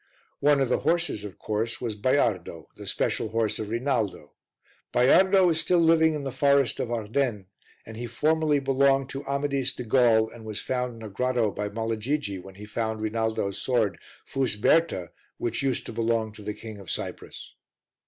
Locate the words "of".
0.61-0.69, 1.23-1.37, 3.59-3.69, 6.79-6.91, 16.79-16.89